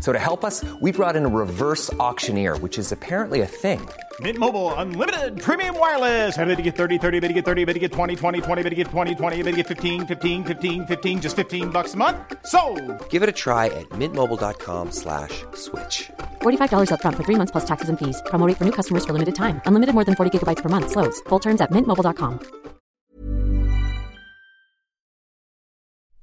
So 0.00 0.12
to 0.12 0.18
help 0.18 0.44
us, 0.44 0.64
we 0.80 0.90
brought 0.90 1.14
in 1.14 1.24
a 1.24 1.28
reverse 1.28 1.92
auctioneer, 2.00 2.56
which 2.58 2.76
is 2.76 2.90
apparently 2.90 3.42
a 3.42 3.46
thing. 3.46 3.80
Mint 4.20 4.36
Mobile 4.38 4.74
unlimited 4.74 5.40
premium 5.40 5.78
wireless. 5.78 6.36
Ready 6.36 6.56
to 6.56 6.62
get 6.62 6.74
30, 6.74 6.98
30, 6.98 7.20
bit 7.20 7.28
to 7.28 7.34
get 7.34 7.44
30, 7.44 7.64
bit 7.66 7.74
to 7.74 7.78
get 7.78 7.92
20, 7.92 8.16
20, 8.16 8.40
20, 8.40 8.62
bit 8.64 8.70
to 8.70 8.74
get 8.74 8.88
20, 8.88 9.14
20, 9.14 9.36
bit 9.42 9.50
to 9.52 9.56
get 9.58 9.66
15, 9.68 10.06
15, 10.06 10.44
15, 10.44 10.86
15 10.86 11.20
just 11.20 11.36
15 11.36 11.70
bucks 11.70 11.94
a 11.94 11.96
month. 11.96 12.16
So, 12.46 12.60
Give 13.10 13.22
it 13.22 13.28
a 13.28 13.36
try 13.44 13.66
at 13.66 13.88
mintmobile.com 13.90 14.90
slash 14.90 15.44
switch. 15.54 16.10
$45 16.42 16.90
upfront 16.90 17.14
for 17.16 17.24
three 17.24 17.36
months 17.36 17.52
plus 17.52 17.64
taxes 17.64 17.88
and 17.88 17.98
fees. 17.98 18.20
Promo 18.26 18.46
rate 18.48 18.56
for 18.56 18.64
new 18.64 18.72
customers 18.72 19.04
for 19.04 19.12
limited 19.12 19.36
time. 19.36 19.60
Unlimited 19.66 19.94
more 19.94 20.04
than 20.04 20.16
40 20.16 20.30
gigabytes 20.38 20.62
per 20.62 20.68
month. 20.68 20.90
Slows. 20.90 21.20
Full 21.28 21.38
terms 21.40 21.60
at 21.60 21.70
mintmobile.com. 21.70 22.38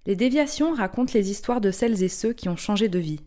Les 0.08 0.16
déviations 0.16 0.76
racontent 0.76 1.14
les 1.16 1.32
histoires 1.32 1.60
de 1.62 1.72
celles 1.72 2.04
et 2.04 2.10
ceux 2.10 2.32
qui 2.32 2.48
ont 2.48 2.56
changé 2.56 2.90
de 2.90 3.00
vie. 3.00 3.22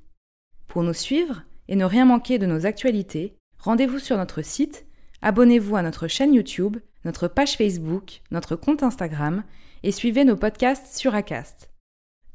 Pour 0.68 0.82
nous 0.82 0.92
suivre 0.92 1.42
et 1.66 1.76
ne 1.76 1.86
rien 1.86 2.04
manquer 2.04 2.38
de 2.38 2.44
nos 2.44 2.66
actualités, 2.66 3.34
rendez-vous 3.58 3.98
sur 3.98 4.18
notre 4.18 4.42
site, 4.42 4.84
abonnez-vous 5.22 5.76
à 5.76 5.82
notre 5.82 6.08
chaîne 6.08 6.34
YouTube, 6.34 6.76
notre 7.06 7.26
page 7.26 7.56
Facebook, 7.56 8.20
notre 8.30 8.54
compte 8.54 8.82
Instagram 8.82 9.44
et 9.82 9.92
suivez 9.92 10.24
nos 10.24 10.36
podcasts 10.36 10.98
sur 10.98 11.14
Acast. 11.14 11.70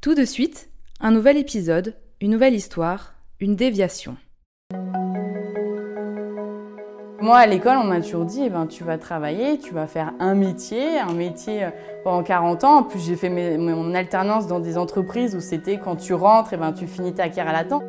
Tout 0.00 0.16
de 0.16 0.24
suite, 0.24 0.68
un 1.00 1.12
nouvel 1.12 1.36
épisode, 1.36 1.94
une 2.20 2.32
nouvelle 2.32 2.54
histoire, 2.54 3.14
une 3.38 3.54
déviation. 3.54 4.16
Moi, 7.20 7.38
à 7.38 7.46
l'école, 7.46 7.78
on 7.78 7.84
m'a 7.84 8.00
toujours 8.00 8.24
dit, 8.24 8.42
eh 8.44 8.50
ben, 8.50 8.66
tu 8.66 8.84
vas 8.84 8.98
travailler, 8.98 9.58
tu 9.58 9.72
vas 9.72 9.86
faire 9.86 10.12
un 10.18 10.34
métier, 10.34 10.98
un 10.98 11.14
métier 11.14 11.64
euh, 11.64 11.70
pendant 12.02 12.22
40 12.22 12.64
ans. 12.64 12.78
En 12.78 12.82
plus, 12.82 12.98
j'ai 12.98 13.16
fait 13.16 13.30
mon 13.30 13.94
alternance 13.94 14.46
dans 14.46 14.60
des 14.60 14.76
entreprises 14.76 15.34
où 15.34 15.40
c'était 15.40 15.78
quand 15.78 15.96
tu 15.96 16.12
rentres, 16.12 16.52
eh 16.52 16.58
ben, 16.58 16.72
tu 16.72 16.86
finis 16.86 17.14
ta 17.14 17.28
carrière 17.28 17.48
à 17.48 17.52
la 17.52 17.64
temps. 17.64 17.82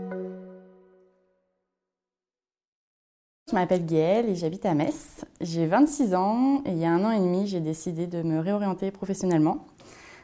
Je 3.47 3.53
m'appelle 3.53 3.85
Gaëlle 3.85 4.27
et 4.27 4.35
j'habite 4.35 4.65
à 4.65 4.73
Metz. 4.73 5.23
J'ai 5.39 5.67
26 5.67 6.15
ans 6.15 6.63
et 6.65 6.71
il 6.71 6.79
y 6.79 6.85
a 6.85 6.89
un 6.89 7.03
an 7.03 7.11
et 7.11 7.19
demi, 7.19 7.45
j'ai 7.45 7.59
décidé 7.59 8.07
de 8.07 8.23
me 8.23 8.39
réorienter 8.39 8.89
professionnellement. 8.89 9.67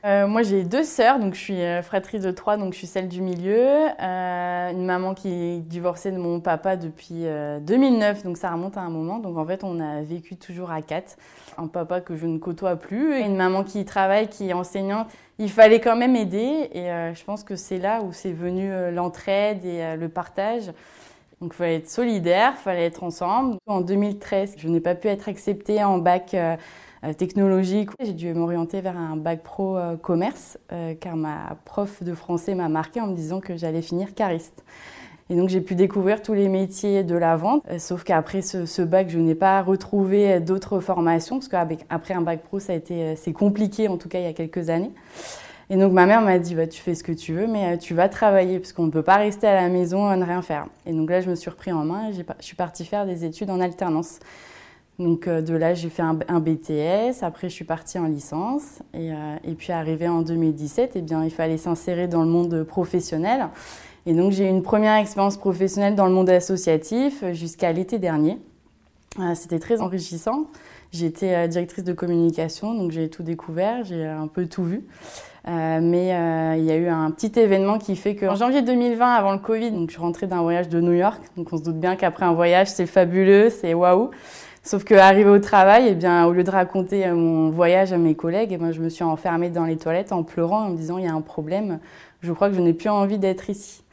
Euh, 0.05 0.25
moi, 0.25 0.41
j'ai 0.41 0.63
deux 0.63 0.83
sœurs, 0.83 1.19
donc 1.19 1.35
je 1.35 1.39
suis 1.39 1.61
euh, 1.61 1.83
fratrie 1.83 2.17
de 2.17 2.31
trois, 2.31 2.57
donc 2.57 2.73
je 2.73 2.79
suis 2.79 2.87
celle 2.87 3.07
du 3.07 3.21
milieu. 3.21 3.59
Euh, 4.01 4.71
une 4.71 4.85
maman 4.85 5.13
qui 5.13 5.29
est 5.31 5.59
divorcée 5.59 6.09
de 6.09 6.17
mon 6.17 6.39
papa 6.39 6.77
depuis 6.77 7.27
euh, 7.27 7.59
2009, 7.59 8.23
donc 8.23 8.37
ça 8.37 8.49
remonte 8.49 8.75
à 8.75 8.81
un 8.81 8.89
moment. 8.89 9.19
Donc 9.19 9.37
en 9.37 9.45
fait, 9.45 9.63
on 9.63 9.79
a 9.79 10.01
vécu 10.01 10.35
toujours 10.35 10.71
à 10.71 10.81
quatre. 10.81 11.17
Un 11.59 11.67
papa 11.67 12.01
que 12.01 12.15
je 12.15 12.25
ne 12.25 12.39
côtoie 12.39 12.75
plus, 12.75 13.13
et 13.13 13.21
une 13.21 13.35
maman 13.35 13.63
qui 13.63 13.85
travaille, 13.85 14.29
qui 14.29 14.49
est 14.49 14.53
enseignante. 14.53 15.09
Il 15.37 15.51
fallait 15.51 15.79
quand 15.79 15.95
même 15.95 16.15
aider, 16.15 16.71
et 16.73 16.87
je 17.13 17.23
pense 17.23 17.43
que 17.43 17.55
c'est 17.55 17.77
là 17.77 18.01
où 18.01 18.13
c'est 18.13 18.31
venu 18.31 18.71
l'entraide 18.91 19.63
et 19.63 19.95
le 19.95 20.09
partage. 20.09 20.71
Donc 21.41 21.53
il 21.53 21.57
fallait 21.57 21.75
être 21.77 21.89
solidaire, 21.89 22.53
il 22.55 22.61
fallait 22.61 22.85
être 22.85 23.03
ensemble. 23.03 23.57
En 23.65 23.81
2013, 23.81 24.55
je 24.57 24.67
n'ai 24.67 24.79
pas 24.79 24.93
pu 24.93 25.07
être 25.07 25.27
acceptée 25.27 25.83
en 25.83 25.97
bac 25.97 26.35
euh, 26.35 26.55
euh, 27.03 27.13
technologique. 27.13 27.89
J'ai 27.99 28.13
dû 28.13 28.31
m'orienter 28.35 28.79
vers 28.81 28.95
un 28.95 29.17
bac 29.17 29.41
pro 29.41 29.75
euh, 29.75 29.97
commerce 29.97 30.59
car 30.99 31.15
ma 31.15 31.57
prof 31.65 32.03
de 32.03 32.13
français 32.13 32.53
m'a 32.53 32.69
marqué 32.69 33.01
en 33.01 33.07
me 33.07 33.15
disant 33.15 33.39
que 33.39 33.57
j'allais 33.57 33.81
finir 33.81 34.13
cariste. 34.13 34.63
Et 35.31 35.35
donc 35.35 35.49
j'ai 35.49 35.61
pu 35.61 35.73
découvrir 35.75 36.21
tous 36.21 36.33
les 36.33 36.47
métiers 36.47 37.03
de 37.03 37.15
la 37.15 37.37
vente, 37.37 37.63
sauf 37.79 38.03
qu'après 38.03 38.41
ce, 38.41 38.65
ce 38.65 38.81
bac, 38.81 39.09
je 39.09 39.17
n'ai 39.17 39.33
pas 39.33 39.63
retrouvé 39.63 40.41
d'autres 40.41 40.81
formations 40.81 41.39
parce 41.39 41.47
qu'après 41.47 42.13
un 42.13 42.21
bac 42.21 42.41
pro, 42.43 42.59
ça 42.59 42.73
a 42.73 42.75
été 42.75 43.15
c'est 43.15 43.31
compliqué 43.31 43.87
en 43.87 43.97
tout 43.97 44.09
cas 44.09 44.19
il 44.19 44.25
y 44.25 44.27
a 44.27 44.33
quelques 44.33 44.69
années. 44.69 44.91
Et 45.71 45.77
donc 45.77 45.93
ma 45.93 46.05
mère 46.05 46.21
m'a 46.21 46.37
dit 46.37 46.53
bah, 46.53 46.67
tu 46.67 46.81
fais 46.81 46.95
ce 46.95 47.03
que 47.03 47.13
tu 47.13 47.31
veux, 47.31 47.47
mais 47.47 47.73
euh, 47.73 47.77
tu 47.77 47.93
vas 47.93 48.09
travailler 48.09 48.59
parce 48.59 48.73
qu'on 48.73 48.87
ne 48.87 48.91
peut 48.91 49.03
pas 49.03 49.15
rester 49.15 49.47
à 49.47 49.55
la 49.55 49.69
maison 49.69 50.11
et 50.11 50.17
ne 50.17 50.25
rien 50.25 50.41
faire. 50.41 50.65
Et 50.85 50.91
donc 50.91 51.09
là 51.09 51.21
je 51.21 51.29
me 51.29 51.35
suis 51.35 51.49
repris 51.49 51.71
en 51.71 51.85
main 51.85 52.09
et 52.09 52.13
je 52.13 52.23
suis 52.41 52.57
partie 52.57 52.83
faire 52.83 53.05
des 53.05 53.23
études 53.23 53.49
en 53.49 53.61
alternance. 53.61 54.19
Donc 54.99 55.29
euh, 55.29 55.41
de 55.41 55.53
là, 55.53 55.73
j'ai 55.73 55.89
fait 55.89 56.01
un, 56.01 56.13
BTS, 56.13 57.23
après 57.23 57.47
je 57.47 57.53
suis 57.53 57.63
partie 57.63 57.97
en 57.97 58.07
licence, 58.07 58.79
et, 58.93 59.13
euh, 59.13 59.35
et 59.45 59.53
puis 59.53 59.71
arrivé 59.71 60.09
en 60.09 60.21
2017, 60.21 60.91
eh 60.95 61.01
bien, 61.01 61.23
il 61.23 61.31
fallait 61.31 61.57
s'insérer 61.57 62.09
dans 62.09 62.23
le 62.23 62.29
monde 62.29 62.63
professionnel. 62.63 63.47
Et 64.05 64.13
donc 64.13 64.33
j'ai 64.33 64.47
eu 64.47 64.49
une 64.49 64.63
première 64.63 64.97
expérience 64.97 65.37
professionnelle 65.37 65.95
dans 65.95 66.05
le 66.05 66.13
monde 66.13 66.29
associatif 66.29 67.23
jusqu'à 67.31 67.71
l'été 67.71 67.97
dernier. 67.97 68.39
Euh, 69.19 69.35
C'était 69.35 69.59
très 69.59 69.81
enrichissant. 69.81 70.47
J'étais 70.91 71.35
euh, 71.35 71.47
directrice 71.47 71.83
de 71.83 71.93
communication, 71.93 72.73
donc 72.73 72.91
j'ai 72.91 73.09
tout 73.09 73.23
découvert, 73.23 73.83
j'ai 73.83 74.05
un 74.05 74.27
peu 74.27 74.47
tout 74.47 74.63
vu. 74.63 74.85
Euh, 75.47 75.79
mais 75.81 76.13
euh, 76.13 76.55
il 76.57 76.63
y 76.65 76.71
a 76.71 76.75
eu 76.75 76.87
un 76.87 77.09
petit 77.11 77.39
événement 77.39 77.77
qui 77.79 77.95
fait 77.95 78.15
qu'en 78.15 78.35
janvier 78.35 78.61
2020, 78.61 79.05
avant 79.13 79.31
le 79.31 79.39
Covid, 79.39 79.71
donc 79.71 79.89
je 79.89 79.99
rentrée 79.99 80.27
d'un 80.27 80.41
voyage 80.41 80.69
de 80.69 80.79
New 80.79 80.93
York. 80.93 81.21
Donc 81.35 81.51
on 81.51 81.57
se 81.57 81.63
doute 81.63 81.79
bien 81.79 81.95
qu'après 81.95 82.25
un 82.25 82.33
voyage, 82.33 82.67
c'est 82.67 82.85
fabuleux, 82.85 83.49
c'est 83.49 83.73
waouh. 83.73 84.11
Sauf 84.63 84.83
qu'arrivé 84.83 85.29
au 85.29 85.39
travail, 85.39 85.87
eh 85.89 85.95
bien, 85.95 86.25
au 86.25 86.31
lieu 86.33 86.43
de 86.43 86.51
raconter 86.51 87.07
euh, 87.07 87.15
mon 87.15 87.49
voyage 87.49 87.91
à 87.93 87.97
mes 87.97 88.13
collègues, 88.15 88.51
eh 88.53 88.57
ben, 88.57 88.71
je 88.71 88.79
me 88.79 88.89
suis 88.89 89.03
enfermée 89.03 89.49
dans 89.49 89.65
les 89.65 89.77
toilettes 89.77 90.11
en 90.11 90.23
pleurant, 90.23 90.65
en 90.67 90.69
me 90.69 90.77
disant 90.77 90.99
il 90.99 91.05
y 91.05 91.07
a 91.07 91.13
un 91.13 91.21
problème, 91.21 91.79
je 92.21 92.31
crois 92.31 92.49
que 92.49 92.55
je 92.55 92.61
n'ai 92.61 92.73
plus 92.73 92.89
envie 92.89 93.17
d'être 93.17 93.49
ici. 93.49 93.83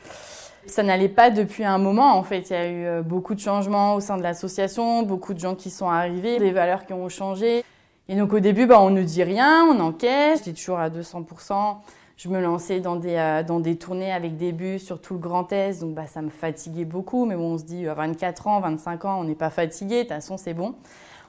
Ça 0.67 0.83
n'allait 0.83 1.09
pas 1.09 1.31
depuis 1.31 1.65
un 1.65 1.79
moment, 1.79 2.15
en 2.17 2.23
fait. 2.23 2.51
Il 2.51 2.53
y 2.53 2.57
a 2.57 2.69
eu 2.69 2.85
euh, 2.85 3.03
beaucoup 3.03 3.35
de 3.35 3.41
changements 3.41 3.95
au 3.95 4.01
sein 4.01 4.17
de 4.17 4.23
l'association, 4.23 5.03
beaucoup 5.03 5.35
de 5.35 5.39
gens 5.39 5.55
qui 5.55 5.71
sont 5.71 5.89
arrivés, 5.89 6.39
des 6.39 6.51
valeurs 6.51 6.85
qui 6.85 6.93
ont 6.93 7.09
changé. 7.09 7.65
Et 8.09 8.17
donc 8.17 8.33
au 8.33 8.41
début, 8.41 8.67
bah, 8.67 8.81
on 8.81 8.91
ne 8.91 9.03
dit 9.03 9.23
rien, 9.23 9.65
on 9.65 9.81
encaisse. 9.81 10.41
J'étais 10.45 10.59
toujours 10.59 10.79
à 10.79 10.91
200%. 10.91 11.77
Je 12.17 12.29
me 12.29 12.41
lançais 12.41 12.81
dans 12.81 12.97
des, 12.97 13.15
euh, 13.15 13.43
dans 13.43 13.61
des 13.61 13.77
tournées 13.77 14.13
avec 14.13 14.37
des 14.37 14.53
bus 14.53 14.85
sur 14.85 15.01
tout 15.01 15.15
le 15.15 15.21
Grand 15.21 15.53
Est, 15.53 15.81
donc 15.81 15.95
bah, 15.95 16.07
ça 16.07 16.21
me 16.21 16.31
fatiguait 16.31 16.85
beaucoup. 16.85 17.27
Mais 17.27 17.37
bon, 17.37 17.55
on 17.55 17.59
se 17.59 17.65
dit, 17.65 17.87
à 17.87 17.95
24 17.95 18.49
ans, 18.49 18.61
25 18.61 19.05
ans, 19.05 19.21
on 19.21 19.25
n'est 19.25 19.35
pas 19.35 19.51
fatigué, 19.51 19.99
de 19.99 20.03
toute 20.03 20.13
façon, 20.13 20.37
c'est 20.37 20.55
bon. 20.55 20.75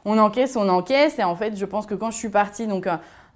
On 0.05 0.17
encaisse, 0.17 0.55
on 0.55 0.67
encaisse. 0.67 1.19
Et 1.19 1.23
en 1.23 1.35
fait, 1.35 1.55
je 1.55 1.65
pense 1.65 1.85
que 1.85 1.93
quand 1.93 2.11
je 2.11 2.17
suis 2.17 2.29
partie 2.29 2.65
donc, 2.65 2.87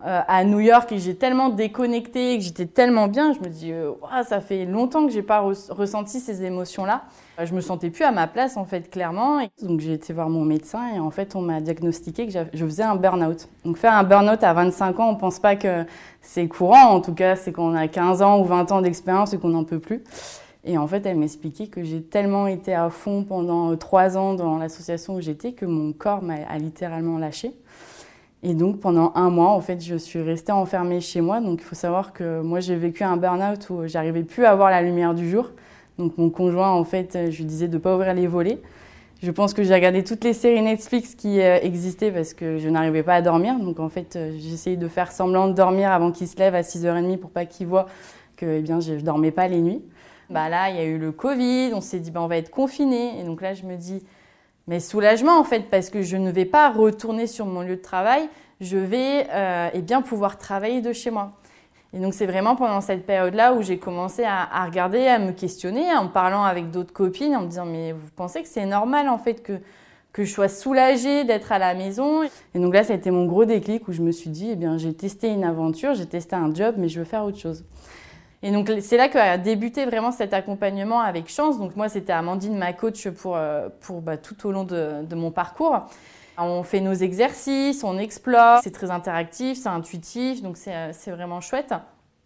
euh, 0.02 0.08
euh, 0.08 0.22
à 0.28 0.44
New 0.44 0.60
York 0.60 0.92
et 0.92 1.00
j'ai 1.00 1.16
tellement 1.16 1.50
déconnecté, 1.50 2.38
que 2.38 2.44
j'étais 2.44 2.66
tellement 2.66 3.08
bien, 3.08 3.34
je 3.34 3.40
me 3.40 3.48
dis, 3.48 3.72
euh, 3.72 3.92
ça 4.28 4.42
fait 4.42 4.66
longtemps 4.66 5.06
que 5.06 5.12
j'ai 5.14 5.22
pas 5.22 5.42
re- 5.42 5.72
ressenti 5.72 6.20
ces 6.20 6.44
émotions-là. 6.44 7.04
Euh, 7.40 7.46
Je 7.46 7.54
me 7.54 7.62
sentais 7.62 7.90
plus 7.90 8.04
à 8.04 8.12
ma 8.12 8.28
place, 8.28 8.58
en 8.58 8.66
fait, 8.66 8.90
clairement. 8.90 9.40
Donc, 9.62 9.80
j'ai 9.80 9.94
été 9.94 10.12
voir 10.14 10.30
mon 10.30 10.44
médecin 10.46 10.94
et 10.96 11.00
en 11.00 11.10
fait, 11.12 11.36
on 11.36 11.42
m'a 11.42 11.62
diagnostiqué 11.62 12.28
que 12.28 12.34
je 12.54 12.66
faisais 12.66 12.84
un 12.84 12.96
burn-out. 12.96 13.48
Donc, 13.66 13.78
faire 13.78 13.94
un 13.94 14.04
burn-out 14.04 14.44
à 14.44 14.54
25 14.54 15.00
ans, 15.00 15.10
on 15.10 15.16
pense 15.16 15.40
pas 15.40 15.56
que 15.56 15.86
c'est 16.22 16.48
courant. 16.48 16.90
En 16.90 17.02
tout 17.02 17.14
cas, 17.14 17.36
c'est 17.36 17.52
quand 17.52 17.64
on 17.72 17.76
a 17.76 17.88
15 17.88 18.22
ans 18.22 18.40
ou 18.40 18.46
20 18.46 18.72
ans 18.72 18.82
d'expérience 18.82 19.34
et 19.34 19.38
qu'on 19.40 19.50
n'en 19.50 19.64
peut 19.64 19.80
plus. 19.80 20.04
Et 20.66 20.78
en 20.78 20.88
fait, 20.88 21.06
elle 21.06 21.18
m'expliquait 21.18 21.68
que 21.68 21.84
j'ai 21.84 22.02
tellement 22.02 22.48
été 22.48 22.74
à 22.74 22.90
fond 22.90 23.24
pendant 23.26 23.76
trois 23.78 24.18
ans 24.18 24.34
dans 24.34 24.58
l'association 24.58 25.16
où 25.16 25.22
j'étais 25.22 25.52
que 25.54 25.66
mon 25.66 25.92
corps 25.92 26.22
m'a 26.22 26.58
littéralement 26.58 27.18
lâché. 27.18 27.54
Et 28.46 28.54
donc 28.54 28.82
pendant 28.82 29.14
un 29.16 29.30
mois, 29.30 29.52
en 29.52 29.62
fait, 29.62 29.82
je 29.82 29.96
suis 29.96 30.22
restée 30.22 30.52
enfermée 30.52 31.00
chez 31.00 31.22
moi. 31.22 31.40
Donc 31.40 31.62
il 31.62 31.64
faut 31.64 31.76
savoir 31.76 32.12
que 32.12 32.42
moi 32.42 32.60
j'ai 32.60 32.76
vécu 32.76 33.04
un 33.04 33.16
burn-out 33.16 33.70
où 33.70 33.88
j'arrivais 33.88 34.24
plus 34.24 34.46
à 34.46 34.54
voir 34.54 34.70
la 34.70 34.82
lumière 34.82 35.14
du 35.14 35.30
jour. 35.30 35.52
Donc 35.98 36.18
mon 36.18 36.30
conjoint, 36.30 36.72
en 36.72 36.84
fait, 36.84 37.32
je 37.32 37.38
lui 37.38 37.46
disais 37.46 37.70
de 37.70 37.78
pas 37.78 37.96
ouvrir 37.96 38.14
les 38.14 38.28
volets. 38.28 38.60
Je 39.22 39.32
pense 39.32 39.54
que 39.54 39.64
j'ai 39.64 39.74
regardé 39.74 40.04
toutes 40.04 40.26
les 40.26 40.34
séries 40.34 40.62
Netflix 40.62 41.16
qui 41.16 41.40
euh, 41.40 41.58
existaient 41.62 42.12
parce 42.12 42.34
que 42.34 42.58
je 42.58 42.68
n'arrivais 42.68 43.04
pas 43.04 43.16
à 43.16 43.22
dormir. 43.22 43.58
Donc 43.58 43.80
en 43.80 43.88
fait, 43.88 44.18
euh, 44.18 44.38
essayé 44.38 44.76
de 44.76 44.88
faire 44.90 45.14
semblant 45.14 45.48
de 45.48 45.54
dormir 45.54 45.92
avant 45.92 46.12
qu'il 46.12 46.28
se 46.28 46.36
lève 46.36 46.56
à 46.56 46.62
6h30 46.62 47.18
pour 47.20 47.30
pas 47.30 47.46
qu'il 47.46 47.68
voit 47.68 47.88
que 48.36 48.58
eh 48.58 48.62
bien, 48.62 48.82
je, 48.82 48.98
je 48.98 49.06
dormais 49.06 49.32
pas 49.32 49.48
les 49.48 49.62
nuits. 49.62 49.82
Bah 50.30 50.50
là, 50.50 50.70
il 50.70 50.76
y 50.76 50.80
a 50.80 50.84
eu 50.84 50.98
le 50.98 51.14
Covid, 51.14 51.72
on 51.74 51.80
s'est 51.80 52.02
dit 52.02 52.12
bah, 52.12 52.22
on 52.22 52.28
va 52.28 52.36
être 52.36 52.50
confinés. 52.50 53.22
Et 53.22 53.24
donc 53.24 53.42
là, 53.42 53.54
je 53.54 53.64
me 53.64 53.78
dis 53.78 54.04
mais 54.68 54.80
soulagement 54.80 55.40
en 55.40 55.44
fait 55.44 55.70
parce 55.70 55.90
que 55.90 56.02
je 56.02 56.18
ne 56.18 56.32
vais 56.32 56.46
pas 56.46 56.72
retourner 56.72 57.28
sur 57.28 57.46
mon 57.46 57.62
lieu 57.62 57.76
de 57.76 57.82
travail, 57.82 58.30
je 58.64 58.78
vais 58.78 59.28
euh, 59.32 59.70
eh 59.74 59.82
bien 59.82 60.02
pouvoir 60.02 60.38
travailler 60.38 60.82
de 60.82 60.94
chez 60.94 61.12
moi. 61.12 61.34
Et 61.94 62.00
donc 62.00 62.14
c'est 62.14 62.26
vraiment 62.26 62.56
pendant 62.56 62.82
cette 62.82 63.06
période-là 63.06 63.54
où 63.54 63.62
j'ai 63.62 63.78
commencé 63.78 64.24
à, 64.24 64.66
regarder, 64.66 65.08
à 65.08 65.20
me 65.20 65.32
questionner, 65.32 65.94
en 65.94 66.08
parlant 66.08 66.44
avec 66.44 66.72
d'autres 66.72 66.94
copines, 66.94 67.36
en 67.36 67.42
me 67.42 67.48
disant 67.48 67.66
mais 67.66 67.92
vous 67.92 68.10
pensez 68.16 68.42
que 68.42 68.48
c'est 68.48 68.66
normal 68.66 69.10
en 69.10 69.20
fait 69.20 69.44
que 69.44 69.60
que 70.12 70.24
je 70.24 70.32
sois 70.32 70.48
soulagée 70.48 71.24
d'être 71.24 71.52
à 71.52 71.58
la 71.58 71.74
maison? 71.74 72.22
Et 72.54 72.60
donc 72.60 72.74
là, 72.76 72.84
ça 72.84 72.94
a 72.94 72.96
été 72.96 73.10
mon 73.10 73.26
gros 73.26 73.46
déclic 73.46 73.88
où 73.88 73.92
je 73.92 74.04
me 74.04 74.12
suis 74.12 74.30
dit, 74.30 74.50
eh 74.52 74.56
bien, 74.56 74.78
j'ai 74.78 74.94
testé 74.94 75.28
une 75.30 75.44
aventure, 75.44 75.96
j'ai 75.96 76.06
testé 76.06 76.36
un 76.36 76.54
job, 76.54 76.76
mais 76.78 76.88
je 76.88 77.00
veux 77.00 77.06
faire 77.06 77.26
autre 77.26 77.40
chose. 77.40 77.66
Et 78.44 78.52
donc 78.52 78.72
c'est 78.82 78.98
là 78.98 79.10
qu'a 79.10 79.40
débuté 79.40 79.86
vraiment 79.86 80.12
cet 80.12 80.34
accompagnement 80.34 81.00
avec 81.00 81.30
Chance. 81.30 81.58
Donc 81.58 81.76
moi, 81.76 81.90
c'était 81.90 82.14
Amandine, 82.14 82.56
ma 82.56 82.74
coach, 82.74 83.10
pour, 83.10 83.36
euh, 83.36 83.70
pour 83.82 84.02
bah, 84.02 84.18
tout 84.18 84.48
au 84.48 84.52
long 84.52 84.66
de 84.66 85.16
mon 85.16 85.32
parcours. 85.32 85.88
On 86.38 86.64
fait 86.64 86.82
nos 86.82 86.94
exercices, 86.94 87.84
on 87.84 87.98
explore, 87.98 88.60
c'est 88.64 88.72
très 88.72 88.92
interactif, 88.92 89.58
c'est 89.62 89.70
intuitif, 89.70 90.42
donc 90.42 90.58
c'est 90.58 91.12
vraiment 91.12 91.42
chouette. 91.42 91.74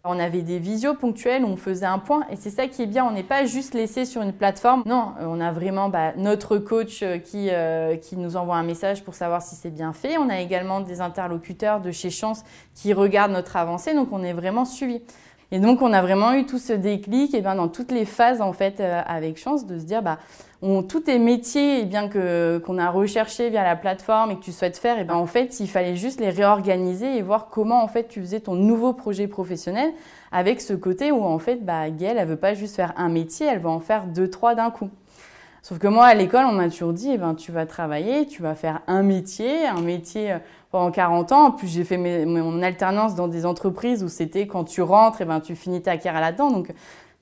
On 0.04 0.18
avait 0.18 0.42
des 0.42 0.58
visios 0.58 0.94
ponctuels 0.94 1.44
où 1.44 1.48
on 1.48 1.56
faisait 1.56 1.84
un 1.84 1.98
point 1.98 2.24
et 2.30 2.36
c'est 2.36 2.50
ça 2.50 2.68
qui 2.68 2.82
est 2.82 2.86
bien, 2.86 3.04
on 3.04 3.10
n'est 3.10 3.24
pas 3.24 3.44
juste 3.44 3.74
laissé 3.74 4.04
sur 4.04 4.22
une 4.22 4.32
plateforme. 4.32 4.82
Non, 4.86 5.12
on 5.20 5.40
a 5.40 5.52
vraiment 5.52 5.88
bah, 5.88 6.12
notre 6.16 6.56
coach 6.56 7.02
euh, 7.02 7.18
qui, 7.18 7.48
euh, 7.50 7.96
qui 7.96 8.16
nous 8.16 8.36
envoie 8.36 8.56
un 8.56 8.62
message 8.62 9.02
pour 9.02 9.14
savoir 9.14 9.42
si 9.42 9.56
c'est 9.56 9.70
bien 9.70 9.92
fait. 9.92 10.16
On 10.16 10.30
a 10.30 10.40
également 10.40 10.80
des 10.80 11.00
interlocuteurs 11.00 11.80
de 11.80 11.90
chez 11.90 12.10
Chance 12.10 12.44
qui 12.74 12.92
regardent 12.94 13.32
notre 13.32 13.56
avancée, 13.56 13.92
donc 13.92 14.08
on 14.12 14.22
est 14.22 14.32
vraiment 14.32 14.64
suivi. 14.64 15.02
Et 15.50 15.60
donc 15.60 15.80
on 15.82 15.92
a 15.92 16.02
vraiment 16.02 16.34
eu 16.34 16.44
tout 16.44 16.58
ce 16.58 16.72
déclic 16.72 17.34
et 17.34 17.40
bien 17.40 17.54
dans 17.54 17.68
toutes 17.68 17.90
les 17.90 18.04
phases 18.04 18.40
en 18.42 18.52
fait 18.52 18.80
euh, 18.80 19.00
avec 19.06 19.38
Chance 19.38 19.66
de 19.66 19.78
se 19.78 19.84
dire 19.84 20.02
bah 20.02 20.18
on, 20.60 20.82
tous 20.82 21.00
tes 21.00 21.18
métiers, 21.18 21.80
et 21.80 21.84
bien 21.84 22.08
que 22.08 22.58
qu'on 22.58 22.78
a 22.78 22.90
recherché 22.90 23.48
via 23.48 23.62
la 23.62 23.76
plateforme 23.76 24.32
et 24.32 24.36
que 24.36 24.42
tu 24.42 24.52
souhaites 24.52 24.76
faire, 24.76 24.98
et 24.98 25.04
ben 25.04 25.14
en 25.14 25.26
fait, 25.26 25.60
il 25.60 25.68
fallait 25.68 25.94
juste 25.94 26.20
les 26.20 26.30
réorganiser 26.30 27.16
et 27.16 27.22
voir 27.22 27.48
comment 27.48 27.82
en 27.82 27.88
fait 27.88 28.08
tu 28.08 28.20
faisais 28.20 28.40
ton 28.40 28.54
nouveau 28.54 28.92
projet 28.92 29.28
professionnel 29.28 29.92
avec 30.32 30.60
ce 30.60 30.74
côté 30.74 31.12
où 31.12 31.24
en 31.24 31.38
fait, 31.38 31.64
bah, 31.64 31.90
Gaëlle, 31.90 32.18
elle 32.18 32.28
veut 32.28 32.36
pas 32.36 32.54
juste 32.54 32.74
faire 32.74 32.92
un 32.96 33.08
métier, 33.08 33.46
elle 33.46 33.60
va 33.60 33.70
en 33.70 33.80
faire 33.80 34.06
deux, 34.06 34.28
trois 34.28 34.54
d'un 34.56 34.70
coup. 34.70 34.90
Sauf 35.62 35.78
que 35.78 35.86
moi, 35.86 36.06
à 36.06 36.14
l'école, 36.14 36.44
on 36.46 36.52
m'a 36.52 36.68
toujours 36.70 36.92
dit, 36.92 37.10
eh 37.12 37.18
ben, 37.18 37.34
tu 37.34 37.52
vas 37.52 37.66
travailler, 37.66 38.26
tu 38.26 38.42
vas 38.42 38.54
faire 38.54 38.80
un 38.86 39.02
métier, 39.02 39.66
un 39.66 39.80
métier 39.80 40.32
euh, 40.32 40.38
pendant 40.70 40.90
40 40.90 41.32
ans. 41.32 41.46
En 41.46 41.50
plus, 41.50 41.68
j'ai 41.68 41.84
fait 41.84 41.96
mon 41.96 42.62
alternance 42.62 43.14
dans 43.14 43.28
des 43.28 43.46
entreprises 43.46 44.02
où 44.02 44.08
c'était 44.08 44.46
quand 44.46 44.64
tu 44.64 44.82
rentres, 44.82 45.20
et 45.20 45.24
ben, 45.24 45.40
tu 45.40 45.54
finis 45.56 45.82
ta 45.82 45.96
carrière 45.96 46.20
là-dedans. 46.20 46.50
Donc, 46.50 46.72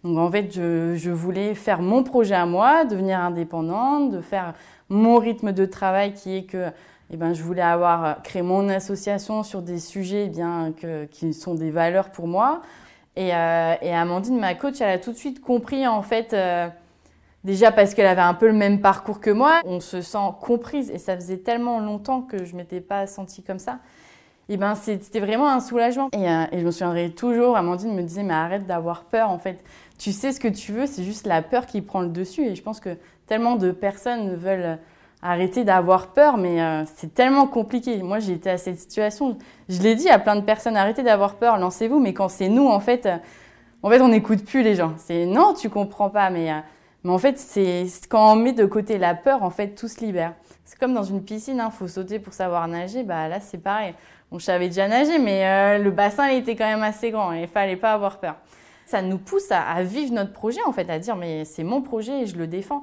donc 0.05 0.19
en 0.19 0.31
fait, 0.31 0.53
je, 0.53 1.11
voulais 1.11 1.55
faire 1.55 1.83
mon 1.83 2.03
projet 2.03 2.35
à 2.35 2.47
moi, 2.47 2.85
devenir 2.85 3.21
indépendante, 3.21 4.13
de 4.13 4.21
faire 4.21 4.55
mon 4.89 5.19
rythme 5.19 5.53
de 5.53 5.67
travail 5.67 6.13
qui 6.13 6.37
est 6.37 6.43
que 6.45 6.71
eh 7.11 7.17
ben, 7.17 7.33
je 7.35 7.43
voulais 7.43 7.63
avoir 7.63 8.05
euh, 8.05 8.13
créé 8.25 8.43
mon 8.43 8.69
association 8.69 9.43
sur 9.45 9.63
des 9.63 9.79
sujets 9.79 10.25
eh 10.27 10.29
bien, 10.29 10.73
qui 11.11 11.33
sont 11.33 11.55
des 11.55 11.71
valeurs 11.71 12.11
pour 12.11 12.27
moi. 12.27 12.63
Et, 13.17 13.35
euh, 13.35 13.75
et, 13.81 13.95
Amandine, 13.95 14.39
ma 14.39 14.55
coach, 14.55 14.81
elle 14.81 14.91
a 14.91 14.99
tout 14.99 15.13
de 15.13 15.17
suite 15.17 15.41
compris 15.41 15.87
en 15.87 16.03
fait, 16.03 16.33
euh, 16.35 16.69
déjà 17.47 17.73
parce 17.73 17.95
qu'elle 17.95 18.07
avait 18.07 18.21
un 18.21 18.35
peu 18.35 18.47
le 18.47 18.53
même 18.53 18.81
parcours 18.83 19.21
que 19.21 19.31
moi, 19.31 19.63
on 19.65 19.81
se 19.81 20.03
sent 20.03 20.19
comprise 20.43 20.91
et 20.91 20.99
ça 20.99 21.15
faisait 21.17 21.39
tellement 21.39 21.81
longtemps 21.81 22.21
que 22.21 22.45
je 22.45 22.55
m'étais 22.57 22.81
pas 22.83 23.07
sentie 23.07 23.43
comme 23.43 23.59
ça 23.59 23.79
et 24.49 24.57
ben 24.57 24.75
c'était 24.75 25.21
vraiment 25.21 25.49
un 25.49 25.61
soulagement. 25.61 26.09
Et, 26.13 26.29
euh, 26.29 26.45
et, 26.53 26.61
je 26.61 26.65
me 26.65 26.71
souviendrai 26.71 27.11
toujours, 27.11 27.57
Amandine 27.57 27.95
me 27.95 28.03
disait, 28.03 28.23
mais 28.23 28.35
arrête 28.35 28.67
d'avoir 28.67 29.05
peur, 29.05 29.31
en 29.31 29.39
fait. 29.39 29.63
Tu 29.99 30.13
sais 30.13 30.33
ce 30.33 30.41
que 30.41 30.49
tu 30.49 30.73
veux, 30.73 30.87
c'est 30.87 31.03
juste 31.03 31.27
la 31.27 31.43
peur 31.43 31.67
qui 31.67 31.81
prend 31.81 32.01
le 32.01 32.09
dessus. 32.09 32.47
Et 32.47 32.55
je 32.55 32.63
pense 32.63 32.79
que 32.79 32.97
tellement 33.27 33.57
de 33.57 33.73
personnes 33.73 34.37
veulent 34.37 34.79
arrêter 35.21 35.65
d'avoir 35.65 36.09
peur, 36.09 36.37
mais 36.37 36.63
euh, 36.63 36.85
c'est 36.95 37.13
tellement 37.13 37.49
compliqué. 37.49 38.03
Moi, 38.03 38.21
j'ai 38.21 38.35
été 38.35 38.51
à 38.51 38.59
cette 38.59 38.79
situation. 38.79 39.37
Je 39.69 39.83
l'ai 39.83 39.97
dit 39.97 40.09
à 40.09 40.21
plein 40.21 40.37
de 40.37 40.43
personnes, 40.43 40.77
arrêtez 40.77 41.03
d'avoir 41.03 41.35
peur, 41.35 41.59
lancez-vous. 41.59 41.99
Mais 41.99 42.13
quand 42.13 42.29
c'est 42.29 42.49
nous, 42.49 42.69
en 42.69 42.79
fait, 42.79 43.07
euh, 43.07 43.17
en 43.83 43.91
fait, 43.91 44.01
on 44.01 44.09
n'écoute 44.09 44.45
plus 44.45 44.63
les 44.63 44.77
gens. 44.77 44.93
C'est 44.97 45.27
non, 45.27 45.55
tu 45.55 45.71
comprends 45.71 46.11
pas, 46.11 46.31
mais, 46.31 46.53
mais 47.07 47.13
en 47.13 47.19
fait, 47.19 47.39
c'est 47.39 47.87
quand 48.09 48.33
on 48.33 48.35
met 48.35 48.53
de 48.53 48.67
côté 48.67 48.99
la 48.99 49.15
peur, 49.15 49.45
en 49.45 49.51
fait, 49.51 49.77
tout 49.77 49.87
se 49.87 50.05
libère. 50.05 50.33
C'est 50.65 50.77
comme 50.77 50.93
dans 50.93 51.05
une 51.05 51.23
piscine, 51.23 51.59
il 51.59 51.61
hein, 51.61 51.71
faut 51.71 51.87
sauter 51.87 52.19
pour 52.19 52.33
savoir 52.33 52.67
nager. 52.67 53.05
Bah 53.05 53.29
là, 53.29 53.39
c'est 53.39 53.63
pareil. 53.63 53.95
Bon, 54.29 54.41
je 54.41 54.45
savais 54.45 54.67
déjà 54.67 54.89
nager, 54.89 55.21
mais 55.21 55.47
euh, 55.47 55.79
le 55.79 55.93
bassin 55.93 56.27
était 56.31 56.57
quand 56.57 56.67
même 56.67 56.83
assez 56.83 57.13
grand 57.13 57.33
et 57.33 57.43
il 57.43 57.47
fallait 57.47 57.77
pas 57.77 57.93
avoir 57.93 58.19
peur. 58.19 58.35
Ça 58.87 59.03
nous 59.03 59.19
pousse 59.19 59.53
à, 59.53 59.81
vivre 59.85 60.13
notre 60.15 60.33
projet, 60.33 60.59
en 60.67 60.73
fait, 60.73 60.91
à 60.91 60.99
dire 60.99 61.15
mais 61.15 61.45
c'est 61.45 61.63
mon 61.63 61.81
projet 61.81 62.23
et 62.23 62.27
je 62.27 62.37
le 62.37 62.49
défends. 62.49 62.83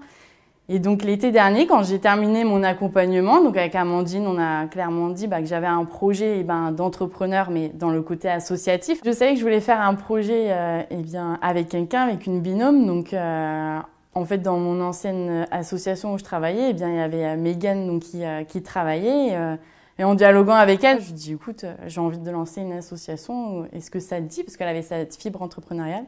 Et 0.70 0.80
donc 0.80 1.04
l'été 1.04 1.32
dernier, 1.34 1.68
quand 1.68 1.84
j'ai 1.84 2.00
terminé 2.00 2.46
mon 2.46 2.64
accompagnement, 2.64 3.42
donc 3.42 3.58
avec 3.58 3.76
Amandine, 3.76 4.26
on 4.26 4.40
a 4.40 4.68
clairement 4.68 5.10
dit 5.10 5.28
bah, 5.28 5.42
que 5.42 5.48
j'avais 5.48 5.68
un 5.68 5.84
projet 5.84 6.40
eh 6.40 6.44
ben, 6.44 6.72
d'entrepreneur, 6.72 7.50
mais 7.52 7.68
dans 7.68 7.90
le 7.90 8.02
côté 8.02 8.30
associatif. 8.30 9.02
Je 9.06 9.12
savais 9.12 9.34
que 9.34 9.40
je 9.40 9.44
voulais 9.44 9.60
faire 9.60 9.82
un 9.82 9.96
projet 9.96 10.46
euh, 10.48 10.82
eh 10.92 11.02
bien, 11.02 11.38
avec 11.42 11.68
quelqu'un, 11.68 12.04
avec 12.04 12.26
une 12.26 12.40
binôme. 12.40 12.88
Donc 12.88 13.14
euh, 13.14 13.80
en 14.16 14.26
fait, 14.26 14.40
dans 14.40 14.58
mon 14.58 14.82
ancienne 14.82 15.48
association 15.52 16.14
où 16.14 16.18
je 16.18 16.24
travaillais, 16.24 16.70
eh 16.70 16.74
bien, 16.74 16.90
il 16.90 16.96
y 16.96 17.00
avait 17.00 17.36
Megan 17.38 17.88
donc, 17.88 18.04
qui, 18.04 18.24
qui 18.48 18.62
travaillait. 18.62 19.58
Et 20.00 20.04
en 20.04 20.16
dialoguant 20.16 20.56
avec 20.56 20.84
elle, 20.84 21.02
je 21.02 21.08
lui 21.08 21.14
dis 21.14 21.34
écoute, 21.34 21.66
euh, 21.66 21.76
j'ai 21.86 22.02
envie 22.02 22.18
de 22.18 22.32
lancer 22.32 22.62
une 22.62 22.72
association, 22.74 23.68
est-ce 23.74 23.92
que 23.92 24.00
ça 24.00 24.18
te 24.18 24.24
dit? 24.24 24.44
Parce 24.44 24.58
qu'elle 24.58 24.68
avait 24.68 24.82
cette 24.82 25.16
fibre 25.16 25.42
entrepreneuriale. 25.42 26.06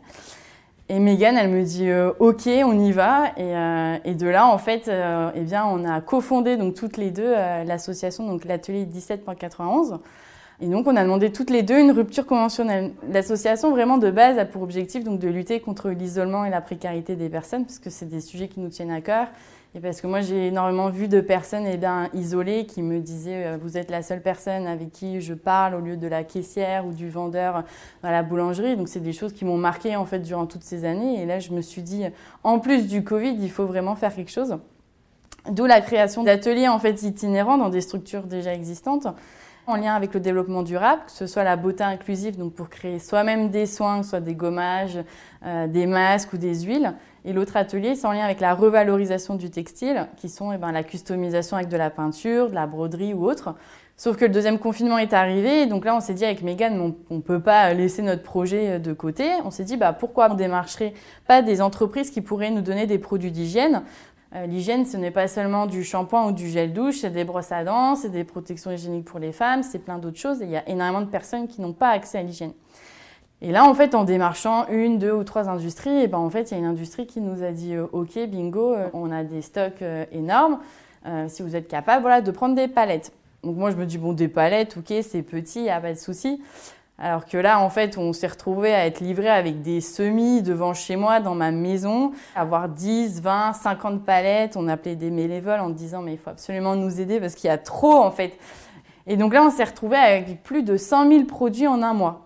Et 0.89 0.99
Megan, 0.99 1.37
elle 1.37 1.49
me 1.49 1.63
dit 1.63 1.89
euh, 1.89 2.11
ok, 2.19 2.47
on 2.47 2.79
y 2.79 2.91
va. 2.91 3.31
Euh, 3.37 3.97
et 4.03 4.15
de 4.15 4.27
là, 4.27 4.47
en 4.47 4.57
fait, 4.57 4.89
eh 4.89 5.41
bien, 5.41 5.65
on 5.65 5.85
a 5.85 6.01
cofondé 6.01 6.57
donc 6.57 6.73
toutes 6.73 6.97
les 6.97 7.11
deux 7.11 7.31
l'association, 7.31 8.25
donc 8.25 8.45
l'atelier 8.45 8.85
17.91. 8.85 9.99
Et 10.61 10.67
donc, 10.67 10.87
on 10.87 10.95
a 10.95 11.03
demandé 11.03 11.31
toutes 11.33 11.49
les 11.49 11.63
deux 11.63 11.77
une 11.77 11.91
rupture 11.91 12.25
conventionnelle. 12.25 12.93
L'association, 13.11 13.71
vraiment 13.71 13.97
de 13.97 14.09
base, 14.09 14.37
a 14.37 14.45
pour 14.45 14.61
objectif 14.61 15.03
donc 15.03 15.19
de 15.19 15.27
lutter 15.27 15.59
contre 15.59 15.89
l'isolement 15.89 16.45
et 16.45 16.49
la 16.49 16.61
précarité 16.61 17.17
des 17.17 17.27
personnes, 17.27 17.65
parce 17.65 17.79
que 17.79 17.89
c'est 17.89 18.05
des 18.05 18.21
sujets 18.21 18.47
qui 18.47 18.61
nous 18.61 18.69
tiennent 18.69 18.91
à 18.91 19.01
cœur. 19.01 19.27
Et 19.77 19.81
parce 19.81 19.99
que 19.99 20.07
moi, 20.07 20.21
j'ai 20.21 20.47
énormément 20.47 20.89
vu 20.89 21.09
de 21.09 21.19
personnes 21.19 21.65
eh 21.67 21.75
bien, 21.75 22.09
isolées 22.13 22.65
qui 22.65 22.81
me 22.81 22.99
disaient 22.99 23.47
euh, 23.47 23.57
Vous 23.61 23.75
êtes 23.77 23.91
la 23.91 24.01
seule 24.01 24.21
personne 24.21 24.65
avec 24.67 24.91
qui 24.93 25.19
je 25.19 25.33
parle 25.33 25.75
au 25.75 25.81
lieu 25.81 25.97
de 25.97 26.07
la 26.07 26.23
caissière 26.23 26.87
ou 26.87 26.93
du 26.93 27.09
vendeur 27.09 27.65
dans 28.01 28.11
la 28.11 28.23
boulangerie. 28.23 28.77
Donc, 28.77 28.87
c'est 28.87 29.01
des 29.01 29.11
choses 29.11 29.33
qui 29.33 29.43
m'ont 29.43 29.57
marqué 29.57 29.97
en 29.97 30.05
fait 30.05 30.19
durant 30.19 30.45
toutes 30.45 30.63
ces 30.63 30.85
années. 30.85 31.21
Et 31.21 31.25
là, 31.25 31.39
je 31.39 31.51
me 31.51 31.59
suis 31.59 31.81
dit 31.81 32.05
En 32.43 32.59
plus 32.59 32.87
du 32.87 33.03
Covid, 33.03 33.35
il 33.37 33.51
faut 33.51 33.65
vraiment 33.65 33.97
faire 33.97 34.15
quelque 34.15 34.31
chose. 34.31 34.57
D'où 35.51 35.65
la 35.65 35.81
création 35.81 36.23
d'ateliers 36.23 36.69
en 36.69 36.79
fait 36.79 37.03
itinérants 37.03 37.57
dans 37.57 37.69
des 37.69 37.81
structures 37.81 38.23
déjà 38.23 38.53
existantes 38.53 39.07
en 39.67 39.75
lien 39.75 39.95
avec 39.95 40.13
le 40.13 40.19
développement 40.19 40.63
durable, 40.63 41.01
que 41.05 41.11
ce 41.11 41.27
soit 41.27 41.43
la 41.43 41.55
beauté 41.55 41.83
inclusive, 41.83 42.37
donc 42.37 42.53
pour 42.53 42.69
créer 42.69 42.99
soi-même 42.99 43.49
des 43.49 43.65
soins, 43.65 44.03
soit 44.03 44.19
des 44.19 44.35
gommages, 44.35 44.99
euh, 45.45 45.67
des 45.67 45.85
masques 45.85 46.33
ou 46.33 46.37
des 46.37 46.61
huiles. 46.61 46.93
Et 47.23 47.33
l'autre 47.33 47.57
atelier, 47.57 47.95
c'est 47.95 48.05
en 48.05 48.11
lien 48.11 48.23
avec 48.23 48.39
la 48.39 48.53
revalorisation 48.53 49.35
du 49.35 49.49
textile, 49.49 50.07
qui 50.17 50.29
sont 50.29 50.51
eh 50.51 50.57
ben, 50.57 50.71
la 50.71 50.83
customisation 50.83 51.57
avec 51.57 51.69
de 51.69 51.77
la 51.77 51.89
peinture, 51.89 52.49
de 52.49 52.55
la 52.55 52.67
broderie 52.67 53.13
ou 53.13 53.25
autre. 53.25 53.55
Sauf 53.97 54.17
que 54.17 54.25
le 54.25 54.31
deuxième 54.31 54.59
confinement 54.59 54.97
est 54.97 55.13
arrivé, 55.13 55.67
donc 55.67 55.85
là 55.85 55.95
on 55.95 56.01
s'est 56.01 56.13
dit 56.13 56.25
avec 56.25 56.41
Megan, 56.41 56.93
on 57.09 57.15
ne 57.15 57.21
peut 57.21 57.39
pas 57.39 57.73
laisser 57.73 58.01
notre 58.01 58.23
projet 58.23 58.77
de 58.77 58.91
côté. 58.91 59.29
On 59.45 59.51
s'est 59.51 59.63
dit 59.63 59.77
bah, 59.77 59.93
pourquoi 59.93 60.29
on 60.29 60.33
démarcherait 60.35 60.93
pas 61.27 61.41
des 61.41 61.61
entreprises 61.61 62.11
qui 62.11 62.19
pourraient 62.19 62.51
nous 62.51 62.61
donner 62.61 62.87
des 62.87 62.99
produits 62.99 63.31
d'hygiène 63.31 63.83
euh, 64.33 64.45
L'hygiène, 64.45 64.85
ce 64.85 64.97
n'est 64.97 65.11
pas 65.11 65.27
seulement 65.27 65.65
du 65.65 65.83
shampoing 65.83 66.27
ou 66.27 66.31
du 66.31 66.47
gel 66.49 66.73
douche, 66.73 66.99
c'est 66.99 67.09
des 67.09 67.23
brosses 67.23 67.51
à 67.51 67.63
dents, 67.63 67.95
c'est 67.95 68.09
des 68.09 68.23
protections 68.23 68.71
hygiéniques 68.71 69.05
pour 69.05 69.19
les 69.19 69.31
femmes, 69.31 69.63
c'est 69.63 69.79
plein 69.79 69.97
d'autres 69.97 70.17
choses. 70.17 70.39
Il 70.41 70.49
y 70.49 70.57
a 70.57 70.67
énormément 70.67 71.01
de 71.01 71.09
personnes 71.09 71.47
qui 71.47 71.61
n'ont 71.61 71.73
pas 71.73 71.89
accès 71.89 72.17
à 72.17 72.23
l'hygiène. 72.23 72.53
Et 73.41 73.51
là, 73.51 73.65
en 73.65 73.73
fait, 73.73 73.95
en 73.95 74.03
démarchant 74.03 74.67
une, 74.69 74.97
deux 74.97 75.11
ou 75.11 75.23
trois 75.23 75.49
industries, 75.49 75.91
et 75.91 76.03
eh 76.03 76.07
ben, 76.07 76.17
en 76.17 76.29
fait, 76.29 76.51
il 76.51 76.53
y 76.53 76.57
a 76.57 76.59
une 76.59 76.65
industrie 76.65 77.05
qui 77.05 77.21
nous 77.21 77.43
a 77.43 77.51
dit 77.51 77.75
euh, 77.75 77.85
OK, 77.91 78.17
bingo, 78.27 78.73
euh, 78.73 78.89
on 78.93 79.11
a 79.11 79.23
des 79.23 79.41
stocks 79.41 79.83
énormes. 80.11 80.59
si 81.27 81.43
vous 81.43 81.55
êtes 81.55 81.67
capable, 81.67 82.01
voilà, 82.01 82.21
de 82.21 82.31
prendre 82.31 82.55
des 82.55 82.67
palettes. 82.67 83.11
Donc 83.43 83.57
moi, 83.57 83.69
je 83.69 83.75
me 83.75 83.85
dis 83.85 83.99
bon, 83.99 84.13
des 84.13 84.27
palettes, 84.27 84.75
OK, 84.77 84.91
c'est 85.03 85.21
petit, 85.21 85.59
il 85.59 85.63
n'y 85.63 85.69
a 85.69 85.79
pas 85.79 85.93
de 85.93 85.99
souci. 85.99 86.41
Alors 86.97 87.25
que 87.25 87.37
là, 87.37 87.59
en 87.59 87.69
fait, 87.69 87.97
on 87.97 88.13
s'est 88.13 88.27
retrouvé 88.27 88.73
à 88.73 88.85
être 88.85 89.01
livré 89.01 89.27
avec 89.27 89.61
des 89.61 89.81
semis 89.81 90.41
devant 90.41 90.73
chez 90.73 90.95
moi, 90.95 91.19
dans 91.19 91.35
ma 91.35 91.51
maison, 91.51 92.13
avoir 92.35 92.69
10, 92.69 93.21
20, 93.21 93.53
50 93.53 94.05
palettes. 94.05 94.55
On 94.55 94.69
appelait 94.69 94.95
des 94.95 95.09
bénévoles 95.09 95.59
en 95.59 95.69
disant 95.69 96.01
mais 96.01 96.13
il 96.13 96.17
faut 96.17 96.29
absolument 96.29 96.75
nous 96.75 97.01
aider 97.01 97.19
parce 97.19 97.35
qu'il 97.35 97.49
y 97.49 97.51
a 97.51 97.57
trop 97.57 97.95
en 97.95 98.11
fait. 98.11 98.37
Et 99.07 99.17
donc 99.17 99.33
là, 99.33 99.43
on 99.43 99.49
s'est 99.49 99.65
retrouvé 99.65 99.97
avec 99.97 100.41
plus 100.41 100.63
de 100.63 100.77
100 100.77 101.09
000 101.09 101.23
produits 101.25 101.67
en 101.67 101.83
un 101.83 101.93
mois. 101.93 102.25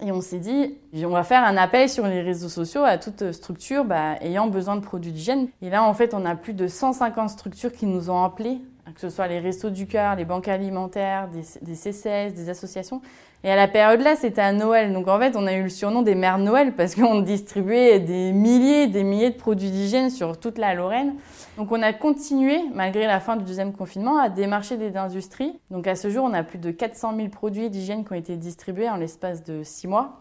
Et 0.00 0.10
on 0.10 0.22
s'est 0.22 0.38
dit, 0.38 0.78
on 1.04 1.10
va 1.10 1.22
faire 1.22 1.44
un 1.44 1.56
appel 1.56 1.88
sur 1.88 2.06
les 2.06 2.22
réseaux 2.22 2.48
sociaux 2.48 2.82
à 2.82 2.96
toute 2.96 3.30
structure 3.32 3.84
bah, 3.84 4.16
ayant 4.22 4.46
besoin 4.46 4.76
de 4.76 4.80
produits 4.80 5.12
d'hygiène. 5.12 5.48
Et 5.60 5.68
là, 5.68 5.84
en 5.84 5.92
fait, 5.92 6.14
on 6.14 6.24
a 6.24 6.34
plus 6.34 6.54
de 6.54 6.66
150 6.66 7.28
structures 7.28 7.72
qui 7.72 7.86
nous 7.86 8.08
ont 8.08 8.24
appelés, 8.24 8.58
que 8.94 9.00
ce 9.00 9.10
soit 9.10 9.28
les 9.28 9.38
Restos 9.38 9.70
du 9.70 9.86
Cœur, 9.86 10.16
les 10.16 10.24
banques 10.24 10.48
alimentaires, 10.48 11.28
des, 11.28 11.42
des 11.62 11.74
CCS, 11.74 12.34
des 12.34 12.48
associations. 12.48 13.00
Et 13.44 13.50
à 13.50 13.56
la 13.56 13.66
période-là, 13.66 14.14
c'était 14.14 14.40
à 14.40 14.52
Noël. 14.52 14.92
Donc 14.92 15.08
en 15.08 15.18
fait, 15.18 15.34
on 15.36 15.46
a 15.46 15.54
eu 15.54 15.64
le 15.64 15.68
surnom 15.68 16.02
des 16.02 16.14
mères 16.14 16.38
Noël 16.38 16.74
parce 16.76 16.94
qu'on 16.94 17.20
distribuait 17.20 17.98
des 17.98 18.32
milliers 18.32 18.84
et 18.84 18.86
des 18.86 19.02
milliers 19.02 19.30
de 19.30 19.36
produits 19.36 19.70
d'hygiène 19.70 20.10
sur 20.10 20.38
toute 20.38 20.58
la 20.58 20.74
Lorraine. 20.74 21.14
Donc 21.56 21.72
on 21.72 21.82
a 21.82 21.92
continué, 21.92 22.60
malgré 22.72 23.06
la 23.06 23.18
fin 23.18 23.36
du 23.36 23.44
deuxième 23.44 23.72
confinement, 23.72 24.18
à 24.18 24.28
démarcher 24.28 24.76
des 24.76 24.96
industries. 24.96 25.58
Donc 25.70 25.88
à 25.88 25.96
ce 25.96 26.08
jour, 26.08 26.24
on 26.24 26.34
a 26.34 26.44
plus 26.44 26.58
de 26.58 26.70
400 26.70 27.16
000 27.16 27.28
produits 27.28 27.68
d'hygiène 27.68 28.04
qui 28.04 28.12
ont 28.12 28.16
été 28.16 28.36
distribués 28.36 28.88
en 28.88 28.96
l'espace 28.96 29.42
de 29.42 29.62
six 29.64 29.88
mois. 29.88 30.20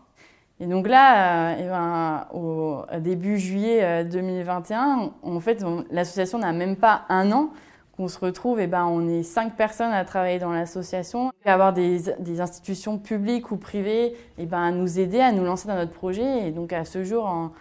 Et 0.59 0.65
donc 0.65 0.87
là, 0.87 1.53
euh, 1.57 1.69
ben, 1.69 2.27
au 2.33 2.83
début 2.99 3.37
juillet 3.37 4.05
2021, 4.05 4.99
euh, 4.99 5.07
en 5.23 5.39
fait, 5.39 5.63
l'association 5.91 6.39
n'a 6.39 6.53
même 6.53 6.75
pas 6.75 7.03
un 7.09 7.31
an 7.31 7.49
qu'on 7.97 8.07
se 8.07 8.19
retrouve, 8.19 8.59
et 8.59 8.63
eh 8.63 8.67
ben, 8.67 8.85
on 8.85 9.07
est 9.07 9.23
cinq 9.23 9.55
personnes 9.55 9.91
à 9.91 10.05
travailler 10.05 10.39
dans 10.39 10.51
l'association, 10.51 11.31
avoir 11.45 11.73
des, 11.73 12.01
des, 12.19 12.41
institutions 12.41 12.97
publiques 12.97 13.51
ou 13.51 13.57
privées 13.57 14.05
et 14.05 14.15
eh 14.39 14.45
ben, 14.45 14.61
à 14.61 14.71
nous 14.71 14.99
aider, 14.99 15.19
à 15.19 15.31
nous 15.31 15.43
lancer 15.43 15.67
dans 15.67 15.75
notre 15.75 15.93
projet. 15.93 16.47
Et 16.47 16.51
donc 16.51 16.73
à 16.73 16.85
ce 16.85 17.03
jour, 17.03 17.51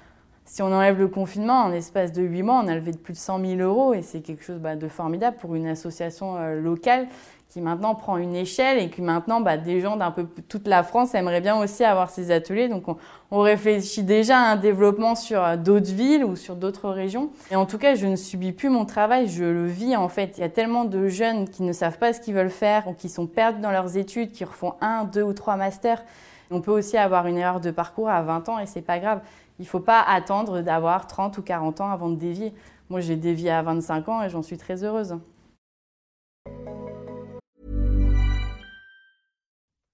Si 0.44 0.62
on 0.62 0.72
enlève 0.72 0.98
le 0.98 1.06
confinement, 1.06 1.62
en 1.62 1.72
espace 1.72 2.12
de 2.12 2.22
8 2.22 2.42
mois, 2.42 2.60
on 2.64 2.66
a 2.66 2.74
levé 2.74 2.90
de 2.90 2.96
plus 2.96 3.12
de 3.12 3.18
100 3.18 3.44
000 3.44 3.60
euros 3.60 3.94
et 3.94 4.02
c'est 4.02 4.20
quelque 4.20 4.42
chose 4.42 4.58
bah, 4.58 4.74
de 4.74 4.88
formidable 4.88 5.36
pour 5.36 5.54
une 5.54 5.68
association 5.68 6.36
euh, 6.36 6.60
locale 6.60 7.06
qui 7.50 7.60
maintenant 7.60 7.96
prend 7.96 8.16
une 8.16 8.36
échelle 8.36 8.78
et 8.78 8.90
qui 8.90 9.02
maintenant, 9.02 9.40
bah, 9.40 9.56
des 9.56 9.80
gens 9.80 9.96
d'un 9.96 10.12
peu 10.12 10.24
toute 10.48 10.68
la 10.68 10.84
France 10.84 11.16
aimeraient 11.16 11.40
bien 11.40 11.58
aussi 11.60 11.82
avoir 11.82 12.08
ces 12.08 12.30
ateliers. 12.30 12.68
Donc 12.68 12.84
on, 13.32 13.40
réfléchit 13.40 14.04
déjà 14.04 14.38
à 14.38 14.52
un 14.52 14.56
développement 14.56 15.16
sur 15.16 15.42
euh, 15.42 15.56
d'autres 15.56 15.92
villes 15.92 16.24
ou 16.24 16.36
sur 16.36 16.54
d'autres 16.54 16.88
régions. 16.90 17.30
Et 17.50 17.56
en 17.56 17.66
tout 17.66 17.78
cas, 17.78 17.96
je 17.96 18.06
ne 18.06 18.14
subis 18.14 18.52
plus 18.52 18.68
mon 18.68 18.84
travail, 18.84 19.28
je 19.28 19.42
le 19.42 19.66
vis 19.66 19.96
en 19.96 20.08
fait. 20.08 20.38
Il 20.38 20.42
y 20.42 20.44
a 20.44 20.48
tellement 20.48 20.84
de 20.84 21.08
jeunes 21.08 21.48
qui 21.48 21.64
ne 21.64 21.72
savent 21.72 21.98
pas 21.98 22.12
ce 22.12 22.20
qu'ils 22.20 22.34
veulent 22.34 22.50
faire 22.50 22.86
ou 22.86 22.94
qui 22.94 23.08
sont 23.08 23.26
perdus 23.26 23.60
dans 23.60 23.72
leurs 23.72 23.96
études, 23.96 24.30
qui 24.30 24.44
refont 24.44 24.74
un, 24.80 25.04
deux 25.04 25.22
ou 25.22 25.32
trois 25.32 25.56
masters. 25.56 26.04
On 26.52 26.60
peut 26.60 26.72
aussi 26.72 26.96
avoir 26.96 27.26
une 27.26 27.36
erreur 27.36 27.60
de 27.60 27.72
parcours 27.72 28.08
à 28.08 28.22
20 28.22 28.48
ans 28.48 28.58
et 28.60 28.66
c'est 28.66 28.80
pas 28.80 29.00
grave. 29.00 29.20
Il 29.58 29.66
faut 29.66 29.80
pas 29.80 30.00
attendre 30.00 30.62
d'avoir 30.62 31.08
30 31.08 31.36
ou 31.38 31.42
40 31.42 31.80
ans 31.80 31.90
avant 31.90 32.10
de 32.10 32.16
dévier. 32.16 32.54
Moi, 32.90 33.00
j'ai 33.00 33.16
dévié 33.16 33.50
à 33.50 33.62
25 33.62 34.08
ans 34.08 34.22
et 34.22 34.30
j'en 34.30 34.42
suis 34.42 34.56
très 34.56 34.84
heureuse. 34.84 35.16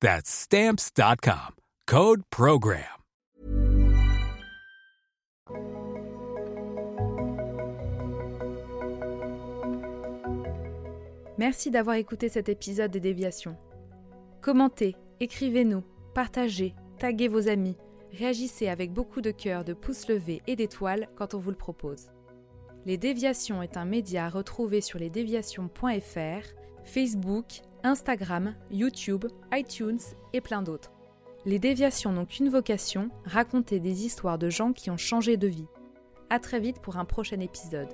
That's 0.00 0.30
stamps.com. 0.30 1.56
Code 1.86 2.22
program. 2.30 2.84
Merci 11.38 11.70
d'avoir 11.70 11.96
écouté 11.96 12.28
cet 12.28 12.50
épisode 12.50 12.90
des 12.90 13.00
déviations. 13.00 13.56
Commentez 14.42 14.94
Écrivez-nous, 15.20 15.82
partagez, 16.14 16.74
taguez 16.98 17.28
vos 17.28 17.48
amis, 17.48 17.76
réagissez 18.12 18.68
avec 18.68 18.92
beaucoup 18.92 19.20
de 19.20 19.30
cœur, 19.30 19.64
de 19.64 19.74
pouces 19.74 20.08
levés 20.08 20.40
et 20.46 20.56
d'étoiles 20.56 21.08
quand 21.16 21.34
on 21.34 21.38
vous 21.38 21.50
le 21.50 21.56
propose. 21.56 22.10
Les 22.86 22.96
Déviations 22.96 23.62
est 23.62 23.76
un 23.76 23.84
média 23.84 24.24
à 24.24 24.30
retrouver 24.30 24.80
sur 24.80 24.98
lesdéviations.fr, 24.98 26.46
Facebook, 26.84 27.60
Instagram, 27.82 28.54
YouTube, 28.70 29.26
iTunes 29.52 30.00
et 30.32 30.40
plein 30.40 30.62
d'autres. 30.62 30.92
Les 31.46 31.58
Déviations 31.58 32.12
n'ont 32.12 32.26
qu'une 32.26 32.50
vocation, 32.50 33.10
raconter 33.24 33.80
des 33.80 34.04
histoires 34.04 34.38
de 34.38 34.50
gens 34.50 34.72
qui 34.72 34.90
ont 34.90 34.98
changé 34.98 35.36
de 35.36 35.48
vie. 35.48 35.68
A 36.28 36.38
très 36.38 36.60
vite 36.60 36.80
pour 36.80 36.98
un 36.98 37.04
prochain 37.04 37.40
épisode. 37.40 37.88